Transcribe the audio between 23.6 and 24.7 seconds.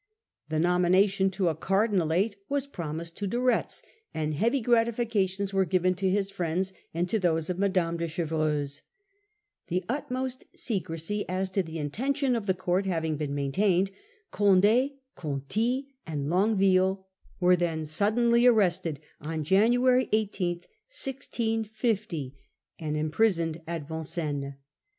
at Vin cennes.